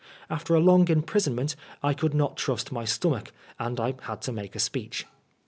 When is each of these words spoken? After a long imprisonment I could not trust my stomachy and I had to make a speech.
After 0.31 0.55
a 0.55 0.59
long 0.59 0.87
imprisonment 0.87 1.55
I 1.83 1.93
could 1.93 2.15
not 2.15 2.35
trust 2.35 2.71
my 2.71 2.85
stomachy 2.85 3.29
and 3.59 3.79
I 3.79 3.93
had 4.01 4.23
to 4.23 4.31
make 4.31 4.55
a 4.55 4.59
speech. 4.59 5.05